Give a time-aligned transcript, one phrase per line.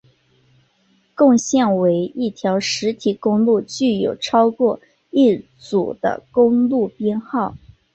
[1.13, 4.79] 共线为一条实体公路具有超过
[5.11, 7.53] 一组的公路编号。